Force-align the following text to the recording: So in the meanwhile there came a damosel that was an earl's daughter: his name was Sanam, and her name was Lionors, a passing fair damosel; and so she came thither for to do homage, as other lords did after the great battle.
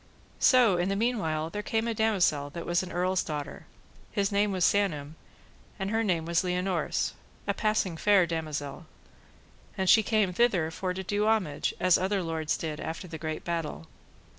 So 0.39 0.77
in 0.77 0.89
the 0.89 0.95
meanwhile 0.95 1.51
there 1.51 1.61
came 1.61 1.87
a 1.87 1.93
damosel 1.93 2.49
that 2.53 2.65
was 2.65 2.81
an 2.81 2.91
earl's 2.91 3.21
daughter: 3.23 3.67
his 4.11 4.31
name 4.31 4.51
was 4.51 4.65
Sanam, 4.65 5.13
and 5.77 5.91
her 5.91 6.03
name 6.03 6.25
was 6.25 6.41
Lionors, 6.43 7.13
a 7.45 7.53
passing 7.53 7.97
fair 7.97 8.25
damosel; 8.25 8.87
and 9.77 9.87
so 9.87 9.93
she 9.93 10.01
came 10.01 10.33
thither 10.33 10.71
for 10.71 10.95
to 10.95 11.03
do 11.03 11.27
homage, 11.27 11.75
as 11.79 11.99
other 11.99 12.23
lords 12.23 12.57
did 12.57 12.79
after 12.79 13.07
the 13.07 13.19
great 13.19 13.43
battle. 13.43 13.85